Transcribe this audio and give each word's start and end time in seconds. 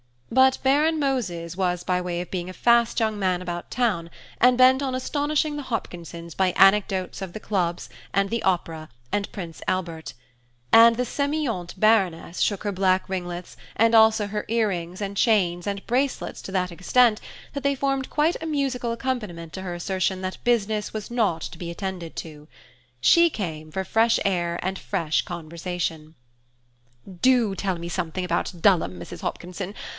But 0.31 0.57
Baron 0.63 0.97
Moses 0.97 1.55
was 1.57 1.83
by 1.83 1.99
way 2.01 2.21
of 2.21 2.31
being 2.31 2.49
a 2.49 2.53
fast 2.53 2.99
young 3.01 3.19
man 3.19 3.39
about 3.41 3.69
town, 3.69 4.09
and 4.39 4.57
bent 4.57 4.81
on 4.81 4.95
astonishing 4.95 5.57
the 5.57 5.63
Hopkinsons 5.63 6.33
by 6.35 6.53
anecdotes 6.53 7.21
of 7.21 7.33
the 7.33 7.39
clubs, 7.39 7.87
and 8.13 8.29
the 8.31 8.41
opera, 8.43 8.87
and 9.11 9.31
Prince 9.33 9.61
Albert; 9.67 10.13
and 10.71 10.95
the 10.95 11.03
sémillante 11.03 11.77
Baroness 11.77 12.39
shook 12.39 12.63
her 12.63 12.71
black 12.71 13.09
ringlets, 13.09 13.57
and 13.75 13.93
also 13.93 14.25
her 14.25 14.45
ear 14.47 14.69
rings, 14.69 15.01
and 15.01 15.17
chains, 15.17 15.67
and 15.67 15.85
bracelets 15.85 16.41
to 16.43 16.51
that 16.51 16.71
extent, 16.71 17.19
that 17.53 17.61
they 17.61 17.75
formed 17.75 18.09
quite 18.09 18.37
a 18.41 18.47
musical 18.47 18.93
accompaniment 18.93 19.51
to 19.53 19.61
her 19.63 19.75
assertion 19.75 20.21
that 20.21 20.43
business 20.45 20.93
was 20.93 21.11
not 21.11 21.41
to 21.41 21.57
be 21.59 21.69
attended 21.69 22.15
to. 22.15 22.47
She 23.01 23.29
came 23.29 23.69
for 23.69 23.83
fresh 23.83 24.17
air 24.25 24.57
and 24.63 24.79
fresh 24.79 25.23
conversation. 25.23 26.15
"Do 27.21 27.53
tell 27.53 27.77
me 27.77 27.89
something 27.89 28.23
about 28.25 28.53
Dulham, 28.61 28.97
Mrs. 28.97 29.21
Hopkinson. 29.21 29.75